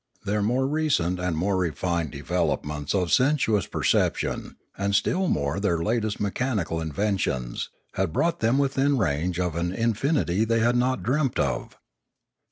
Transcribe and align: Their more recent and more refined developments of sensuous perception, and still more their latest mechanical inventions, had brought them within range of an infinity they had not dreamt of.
Their 0.25 0.41
more 0.41 0.67
recent 0.67 1.19
and 1.19 1.37
more 1.37 1.55
refined 1.57 2.09
developments 2.09 2.95
of 2.95 3.13
sensuous 3.13 3.67
perception, 3.67 4.55
and 4.75 4.95
still 4.95 5.27
more 5.27 5.59
their 5.59 5.77
latest 5.77 6.19
mechanical 6.19 6.81
inventions, 6.81 7.69
had 7.93 8.11
brought 8.11 8.39
them 8.39 8.57
within 8.57 8.97
range 8.97 9.39
of 9.39 9.55
an 9.55 9.71
infinity 9.71 10.43
they 10.43 10.57
had 10.59 10.75
not 10.75 11.03
dreamt 11.03 11.37
of. 11.37 11.77